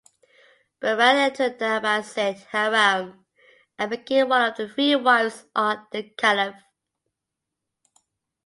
[0.81, 3.23] Buran entered the Abbasid harem
[3.77, 6.55] and became one of three wives od the caliph.